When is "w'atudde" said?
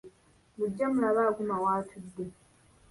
1.63-2.23